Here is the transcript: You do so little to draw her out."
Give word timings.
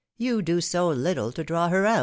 You 0.17 0.41
do 0.41 0.61
so 0.61 0.87
little 0.87 1.31
to 1.31 1.43
draw 1.43 1.67
her 1.69 1.85
out." 1.85 1.99